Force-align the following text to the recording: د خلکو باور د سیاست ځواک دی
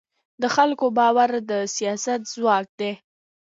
د 0.41 0.43
خلکو 0.55 0.85
باور 0.97 1.29
د 1.49 1.51
سیاست 1.75 2.21
ځواک 2.33 2.67
دی 2.79 2.91